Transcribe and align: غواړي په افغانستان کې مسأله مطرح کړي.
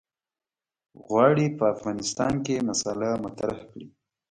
غواړي 1.05 1.47
په 1.57 1.65
افغانستان 1.75 2.33
کې 2.45 2.65
مسأله 2.69 3.09
مطرح 3.25 3.59
کړي. 3.71 3.87